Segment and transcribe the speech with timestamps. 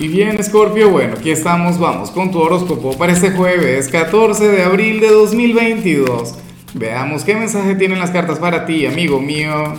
[0.00, 4.62] Y bien, Scorpio, bueno, aquí estamos, vamos con tu horóscopo para este jueves 14 de
[4.62, 6.36] abril de 2022.
[6.74, 9.74] Veamos qué mensaje tienen las cartas para ti, amigo mío.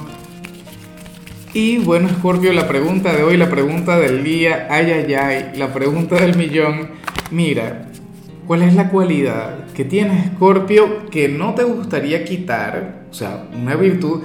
[1.53, 5.71] Y bueno, Scorpio, la pregunta de hoy, la pregunta del día, ay, ay, ay, la
[5.73, 6.89] pregunta del millón.
[7.31, 7.89] Mira,
[8.45, 13.05] ¿cuál es la cualidad que tiene Scorpio que no te gustaría quitar?
[13.09, 14.23] O sea, una virtud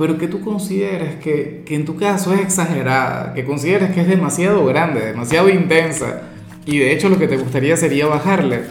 [0.00, 4.08] pero que tú consideres que, que en tu caso es exagerada, que consideres que es
[4.08, 6.22] demasiado grande, demasiado intensa,
[6.64, 8.62] y de hecho lo que te gustaría sería bajarle.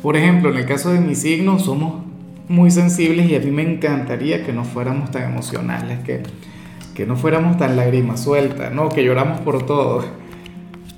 [0.00, 2.04] Por ejemplo, en el caso de mi signo somos
[2.46, 6.22] muy sensibles y a mí me encantaría que no fuéramos tan emocionales, que,
[6.94, 8.90] que no fuéramos tan lágrimas sueltas, ¿no?
[8.90, 10.04] que lloramos por todo.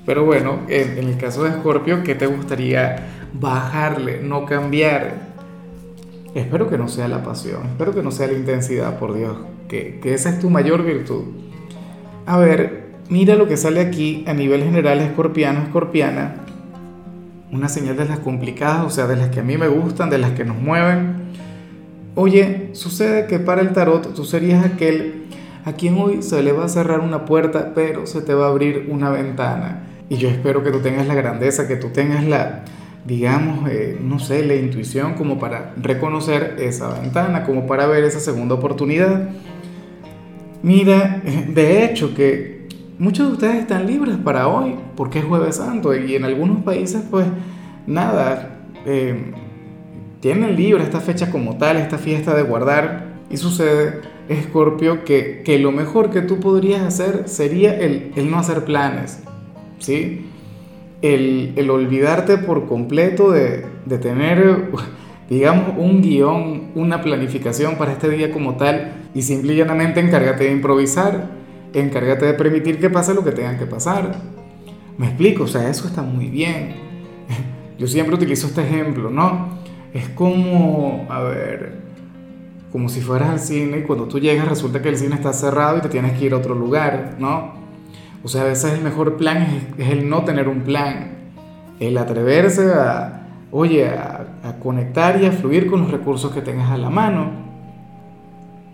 [0.05, 5.26] Pero bueno, en, en el caso de Escorpio, ¿qué te gustaría bajarle, no cambiar?
[6.37, 9.35] Espero que no sea la pasión, espero que no sea la intensidad, por Dios,
[9.67, 11.23] que, que esa es tu mayor virtud.
[12.27, 16.35] A ver, mira lo que sale aquí a nivel general, escorpiano, escorpiana.
[17.51, 20.19] Una señal de las complicadas, o sea, de las que a mí me gustan, de
[20.19, 21.15] las que nos mueven.
[22.13, 25.25] Oye, sucede que para el tarot tú serías aquel
[25.65, 28.49] a quien hoy se le va a cerrar una puerta, pero se te va a
[28.49, 29.87] abrir una ventana.
[30.07, 32.63] Y yo espero que tú tengas la grandeza, que tú tengas la,
[33.07, 38.19] digamos, eh, no sé, la intuición como para reconocer esa ventana, como para ver esa
[38.19, 39.29] segunda oportunidad.
[40.61, 42.67] Mira, de hecho que
[42.99, 47.01] muchos de ustedes están libres para hoy, porque es jueves santo, y en algunos países
[47.09, 47.25] pues
[47.85, 49.31] nada, eh,
[50.19, 55.59] tienen libre esta fecha como tal, esta fiesta de guardar, y sucede, Escorpio, que, que
[55.59, 59.21] lo mejor que tú podrías hacer sería el, el no hacer planes,
[59.79, 60.25] ¿sí?
[61.01, 63.65] El, olvidarte por completo de,
[64.01, 64.71] tener,
[65.29, 70.45] digamos, un guion, una planificación para este día como tal y simple y llanamente encárgate
[70.45, 71.29] de improvisar,
[71.73, 74.15] encárgate de permitir que pase lo que tenga que pasar.
[74.97, 76.75] Me explico, o sea, eso está muy bien.
[77.77, 79.57] Yo siempre utilizo este ejemplo, ¿no?
[79.93, 81.77] Es como, a ver,
[82.71, 85.77] como si fueras al cine y cuando tú llegas resulta que el cine está cerrado
[85.77, 87.56] y te tienes que ir a otro lugar, ¿no?
[88.23, 91.11] O sea, a veces el mejor plan es, el no tener un plan,
[91.79, 94.25] el atreverse a, oye, a,
[94.61, 97.31] conectar y a fluir con los recursos que tengas a la mano.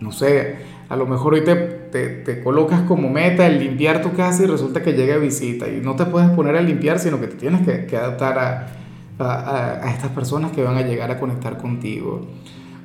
[0.00, 0.56] No sé,
[0.88, 4.82] a lo mejor hoy te, te, colocas como meta el limpiar tu casa y resulta
[4.82, 7.86] que llega visita y no te puedes poner a limpiar, sino que te tienes que,
[7.86, 8.66] que adaptar a,
[9.18, 12.26] a, a, estas personas que van a llegar a conectar contigo.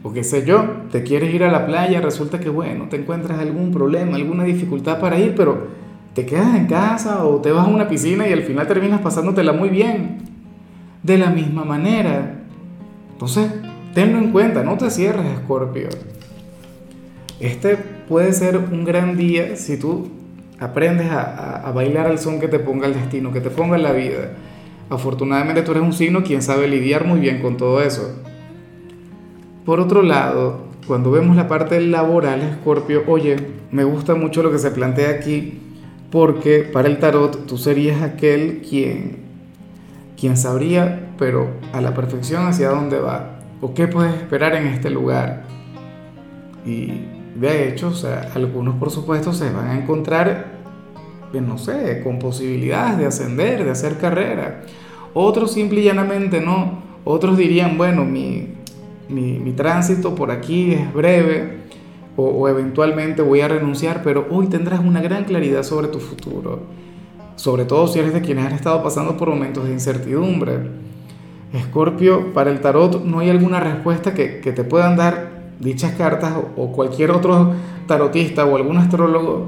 [0.04, 3.40] O qué sé yo, te quieres ir a la playa, resulta que bueno, te encuentras
[3.40, 5.79] algún problema, alguna dificultad para ir, pero
[6.14, 9.54] te quedas en casa o te vas a una piscina y al final terminas pasándotela
[9.54, 10.18] muy bien.
[11.04, 12.42] De la misma manera.
[13.12, 13.52] Entonces,
[13.94, 15.90] tenlo en cuenta, no te cierres, Escorpio.
[17.40, 20.10] Este puede ser un gran día si tú
[20.60, 24.32] aprendes a, bailar al son que te ponga el destino, que te ponga la vida.
[24.90, 28.20] Afortunadamente tú eres un signo quien sabe lidiar muy bien con todo eso.
[29.64, 33.38] Por otro lado, cuando vemos la parte laboral, Escorpio, oye,
[33.72, 35.69] me gusta mucho lo que se plantea aquí
[36.12, 39.18] porque para el tarot tú serías aquel quien,
[40.20, 44.90] quien sabría, pero a la perfección hacia dónde va, o qué puedes esperar en este
[44.90, 45.44] lugar.
[46.66, 47.02] Y
[47.36, 50.60] de hecho, o sea, algunos por supuesto se van a encontrar,
[51.34, 54.64] no sé, con posibilidades de ascender, de hacer carrera.
[55.14, 56.90] Otros simple y llanamente no.
[57.06, 58.56] Otros dirían, bueno, mi,
[59.10, 61.60] mi, mi tránsito por aquí es breve,
[62.16, 66.64] o, eventualmente voy a renunciar, pero hoy tendrás una gran claridad sobre tu futuro,
[67.36, 70.60] sobre todo si eres de quienes han estado pasando por momentos de incertidumbre.
[71.54, 76.34] Escorpio, para el tarot no hay alguna respuesta que, que te puedan dar dichas cartas
[76.56, 77.54] o, cualquier otro
[77.88, 79.48] tarotista o algún astrólogo,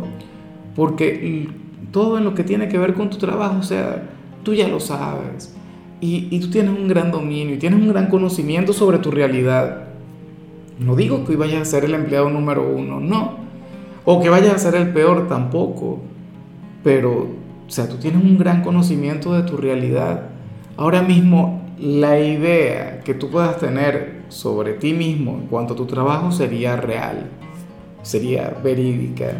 [0.76, 1.48] porque
[1.92, 4.10] todo en lo que tiene que ver con tu trabajo, o sea,
[4.44, 5.56] tú ya lo sabes.
[6.00, 9.91] Y, y, tú tienes un gran dominio y tienes un gran conocimiento sobre tu realidad.
[10.82, 13.36] No digo que vayas a ser el empleado número uno, no.
[14.04, 16.00] O que vayas a ser el peor tampoco.
[16.84, 17.28] Pero,
[17.68, 20.30] o sea, tú tienes un gran conocimiento de tu realidad.
[20.78, 25.86] Ahora mismo, la idea que tú puedas tener sobre ti mismo en cuanto a tu
[25.86, 27.30] trabajo sería real,
[28.02, 29.34] sería verídica,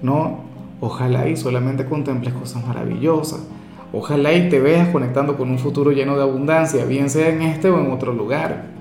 [0.00, 0.40] ¿no?
[0.80, 3.46] Ojalá y solamente contemples cosas maravillosas.
[3.92, 7.68] Ojalá y te veas conectando con un futuro lleno de abundancia, bien sea en este
[7.68, 8.79] o en otro lugar.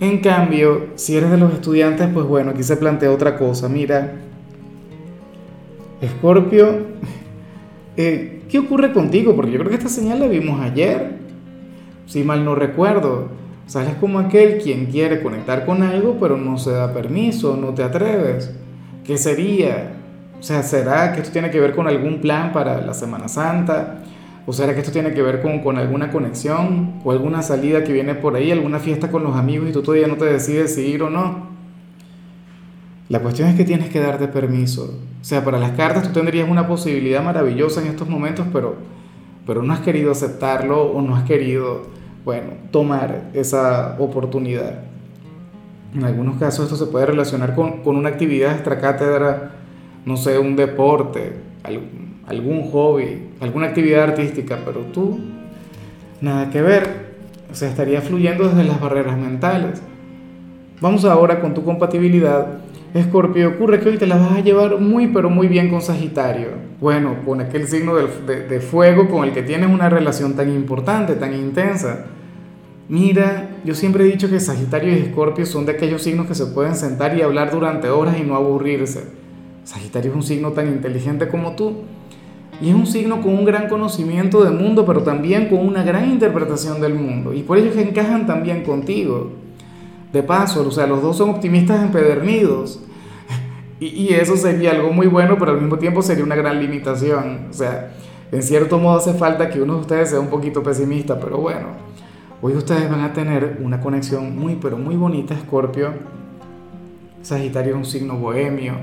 [0.00, 3.68] En cambio, si eres de los estudiantes, pues bueno, aquí se plantea otra cosa.
[3.68, 4.14] Mira,
[6.00, 6.78] Escorpio,
[7.96, 9.36] eh, ¿qué ocurre contigo?
[9.36, 11.18] Porque yo creo que esta señal la vimos ayer,
[12.06, 13.44] si mal no recuerdo.
[13.66, 17.82] Sales como aquel quien quiere conectar con algo, pero no se da permiso, no te
[17.82, 18.52] atreves.
[19.04, 19.92] ¿Qué sería?
[20.38, 24.02] O sea, ¿será que esto tiene que ver con algún plan para la Semana Santa?
[24.46, 27.92] ¿O será que esto tiene que ver con, con, alguna conexión o alguna salida que
[27.92, 30.82] viene por ahí, alguna fiesta con los amigos y tú todavía no te decides si
[30.82, 31.54] ir o no?
[33.08, 34.98] La cuestión es que tienes que darte permiso.
[35.20, 38.76] O sea, para las cartas tú tendrías una posibilidad maravillosa en estos momentos, pero,
[39.46, 41.82] pero no has querido aceptarlo o no has querido,
[42.24, 44.80] bueno, tomar esa oportunidad.
[45.94, 49.52] En algunos casos esto se puede relacionar con, con una actividad extracátedra,
[50.04, 51.34] no sé, un deporte,
[52.26, 55.20] algún hobby, alguna actividad artística, pero tú,
[56.20, 57.14] nada que ver.
[57.50, 59.80] O sea, estaría fluyendo desde las barreras mentales.
[60.80, 62.58] Vamos ahora con tu compatibilidad.
[62.94, 66.48] Escorpio, ocurre que hoy te la vas a llevar muy pero muy bien con Sagitario.
[66.80, 71.14] Bueno, con aquel signo de, de, fuego con el que tienes una relación tan importante,
[71.14, 72.06] tan intensa.
[72.88, 76.46] Mira, yo siempre he dicho que Sagitario y Escorpio son de aquellos signos que se
[76.46, 79.04] pueden sentar y hablar durante horas y no aburrirse.
[79.64, 81.82] Sagitario es un signo tan inteligente como tú
[82.64, 86.08] y es un signo con un gran conocimiento del mundo, pero también con una gran
[86.08, 87.34] interpretación del mundo.
[87.34, 89.32] Y por ello que encajan también contigo.
[90.14, 92.80] De paso, o sea, los dos son optimistas empedernidos.
[93.80, 97.48] Y, y eso sería algo muy bueno, pero al mismo tiempo sería una gran limitación.
[97.50, 97.92] O sea,
[98.30, 101.66] en cierto modo hace falta que uno de ustedes sea un poquito pesimista, pero bueno,
[102.40, 105.90] hoy ustedes van a tener una conexión muy, pero muy bonita, Escorpio.
[107.20, 108.74] Sagitario es un signo bohemio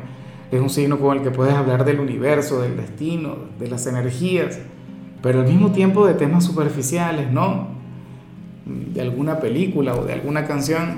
[0.52, 4.60] es un signo con el que puedes hablar del universo, del destino, de las energías,
[5.22, 7.70] pero al mismo tiempo de temas superficiales, ¿no?
[8.66, 10.96] De alguna película o de alguna canción.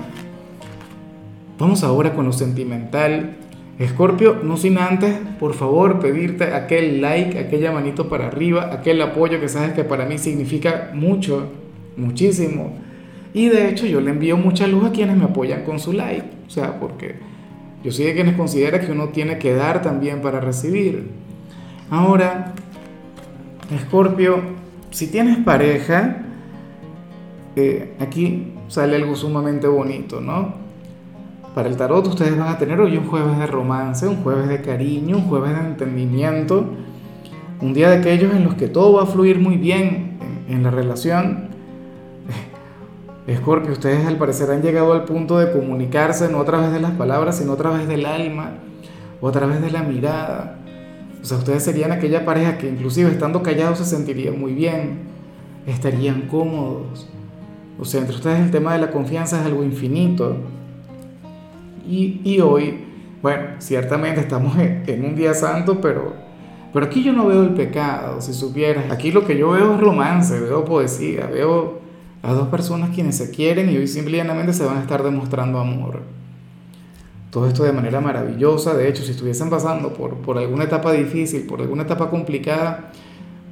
[1.58, 3.36] Vamos ahora con lo sentimental.
[3.78, 9.40] Escorpio, no sin antes, por favor, pedirte aquel like, aquella manito para arriba, aquel apoyo
[9.40, 11.48] que sabes que para mí significa mucho,
[11.96, 12.72] muchísimo.
[13.34, 16.26] Y de hecho yo le envío mucha luz a quienes me apoyan con su like.
[16.46, 17.16] O sea, porque
[17.84, 21.10] yo soy de quienes considera que uno tiene que dar también para recibir.
[21.90, 22.54] Ahora,
[23.70, 24.40] Escorpio,
[24.90, 26.22] si tienes pareja,
[27.56, 30.54] eh, aquí sale algo sumamente bonito, ¿no?
[31.54, 34.62] Para el tarot ustedes van a tener hoy un jueves de romance, un jueves de
[34.62, 36.64] cariño, un jueves de entendimiento,
[37.60, 40.70] un día de aquellos en los que todo va a fluir muy bien en la
[40.70, 41.43] relación
[43.26, 46.92] Escorpio, ustedes al parecer han llegado al punto de comunicarse no a través de las
[46.92, 48.58] palabras, sino a través del alma
[49.20, 50.58] o a través de la mirada.
[51.22, 55.04] O sea, ustedes serían aquella pareja que inclusive estando callados se sentirían muy bien,
[55.66, 57.08] estarían cómodos.
[57.78, 60.36] O sea, entre ustedes el tema de la confianza es algo infinito.
[61.88, 62.84] Y, y hoy,
[63.22, 66.12] bueno, ciertamente estamos en un día santo, pero,
[66.74, 68.90] pero aquí yo no veo el pecado, si supieras.
[68.90, 71.83] Aquí lo que yo veo es romance, veo poesía, veo
[72.24, 76.00] a dos personas quienes se quieren y hoy simplemente se van a estar demostrando amor.
[77.30, 81.42] Todo esto de manera maravillosa, de hecho, si estuviesen pasando por, por alguna etapa difícil,
[81.46, 82.92] por alguna etapa complicada,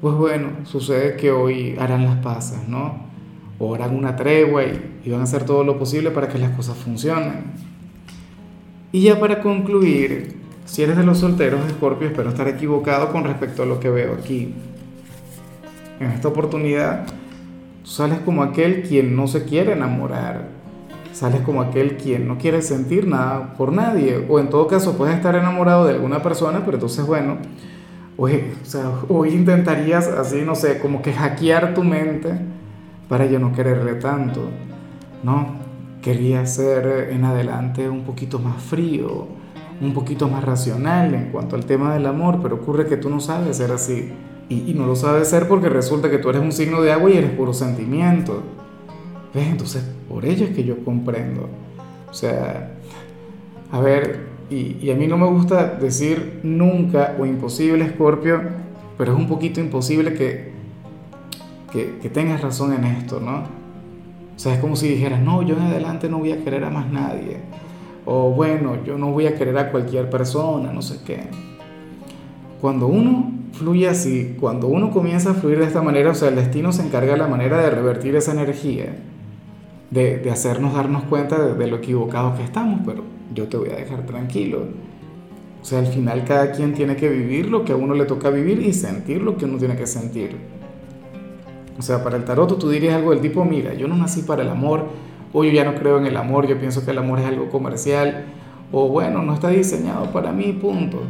[0.01, 3.07] pues bueno, sucede que hoy harán las pasas, ¿no?
[3.59, 6.77] O harán una tregua y, van a hacer todo lo posible para que las cosas
[6.79, 7.53] funcionen.
[8.91, 13.65] Y ya para concluir, si eres de los solteros Scorpio, espero estar equivocado con respecto
[13.65, 14.55] a lo que veo aquí.
[16.01, 17.07] En esta oportunidad,
[17.85, 20.49] sales como aquel quien no se quiere enamorar.
[21.13, 24.27] Sales como aquel quien no quiere sentir nada por nadie.
[24.29, 27.39] O en todo caso puedes estar enamorado de alguna persona, pero entonces bueno,
[28.17, 32.31] hoy, o sea, hoy intentarías así, no sé, como que hackear tu mente
[33.09, 34.41] para ya no quererle tanto.
[35.23, 35.49] No,
[36.01, 39.29] quería ser en adelante un poquito más frío,
[39.81, 43.21] un poquito más racional en cuanto al tema del amor, pero ocurre que tú no
[43.21, 44.13] sabes ser así.
[44.53, 47.17] Y, no lo sabes ser porque resulta que tú eres un signo de agua y
[47.17, 48.43] eres puro sentimiento.
[49.33, 49.47] ¿Ves?
[49.47, 51.49] Entonces, por ello es que yo comprendo.
[52.11, 52.75] O sea,
[53.71, 58.43] a ver, y, y, a mí no me gusta decir nunca o imposible, Scorpio,
[58.99, 60.53] pero es un poquito imposible que,
[61.73, 63.45] que, que, tengas razón en esto, ¿no?
[64.37, 66.71] O sea, es como si dijeras, no, yo en adelante no voy a querer a
[66.71, 67.39] más nadie.
[68.05, 71.21] O bueno, yo no voy a querer a cualquier persona, no sé qué.
[72.63, 76.37] Cuando uno fluye así, cuando uno comienza a fluir de esta manera, o sea, el
[76.37, 78.99] destino se encarga de la manera de revertir esa energía,
[79.91, 83.03] de, hacernos darnos cuenta de, de, lo equivocados que estamos, pero
[83.35, 84.61] yo te voy a dejar tranquilo.
[85.61, 88.31] O sea, al final cada quien tiene que vivir lo que a uno le toca
[88.31, 90.37] vivir y sentir lo que uno tiene que sentir.
[91.77, 94.43] O sea, para el tarot tú dirías algo del tipo, mira, yo no nací para
[94.43, 94.85] el amor,
[95.33, 97.49] o yo ya no creo en el amor, yo pienso que el amor es algo
[97.49, 98.27] comercial,
[98.71, 101.01] o bueno, no está diseñado para mí, punto.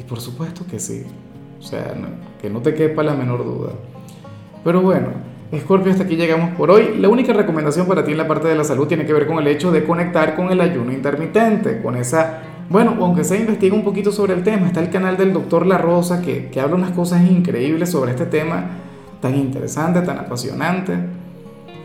[0.00, 1.04] Y por supuesto que sí.
[1.58, 1.94] O sea,
[2.40, 3.72] que no te quepa la menor duda.
[4.64, 5.08] Pero bueno,
[5.56, 6.96] Scorpio, hasta aquí llegamos por hoy.
[6.98, 9.38] La única recomendación para ti en la parte de la salud tiene que ver con
[9.38, 13.82] el hecho de conectar con el ayuno intermitente, con esa bueno, aunque se investiga un
[13.82, 16.92] poquito sobre el tema, está el canal del doctor La Rosa que, que habla unas
[16.92, 18.64] cosas increíbles sobre este tema
[19.20, 20.94] tan interesante, tan apasionante.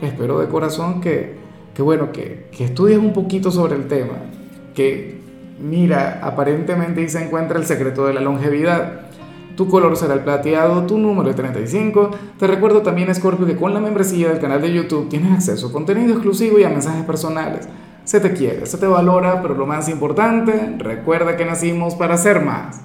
[0.04, 1.38] Espero de corazón que,
[1.74, 4.14] que bueno, que, que estudies un poquito sobre el tema,
[4.76, 5.22] que
[5.60, 9.02] mira, aparentemente ahí se encuentra el secreto de la longevidad.
[9.56, 12.12] Tu color será el plateado, tu número es 35.
[12.38, 15.72] Te recuerdo también, Scorpio, que con la membresía del canal de YouTube tienes acceso a
[15.72, 17.70] contenido exclusivo y a mensajes personales.
[18.04, 22.44] Se te quiere, se te valora, pero lo más importante, recuerda que nacimos para ser
[22.44, 22.82] más.